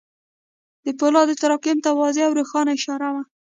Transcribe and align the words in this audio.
د 0.85 0.87
پولادو 0.99 1.39
تراکم 1.41 1.77
ته 1.85 1.89
واضح 1.99 2.21
او 2.27 2.33
روښانه 2.39 2.71
اشاره 2.77 3.09
وه. 3.13 3.23